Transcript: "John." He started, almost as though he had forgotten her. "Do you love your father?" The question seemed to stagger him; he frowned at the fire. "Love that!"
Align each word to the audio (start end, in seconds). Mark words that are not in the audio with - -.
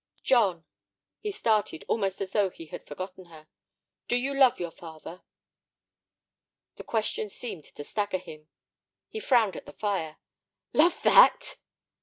"John." 0.23 0.65
He 1.19 1.29
started, 1.31 1.85
almost 1.87 2.21
as 2.21 2.31
though 2.31 2.49
he 2.49 2.65
had 2.65 2.87
forgotten 2.87 3.25
her. 3.25 3.45
"Do 4.07 4.15
you 4.15 4.33
love 4.33 4.59
your 4.59 4.71
father?" 4.71 5.21
The 6.77 6.83
question 6.83 7.29
seemed 7.29 7.65
to 7.65 7.83
stagger 7.83 8.17
him; 8.17 8.47
he 9.09 9.19
frowned 9.19 9.55
at 9.55 9.67
the 9.67 9.73
fire. 9.73 10.17
"Love 10.73 11.03
that!" 11.03 11.57